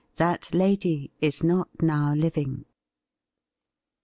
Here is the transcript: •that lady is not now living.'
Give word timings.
•that 0.17 0.51
lady 0.51 1.11
is 1.21 1.43
not 1.43 1.69
now 1.79 2.15
living.' 2.15 2.65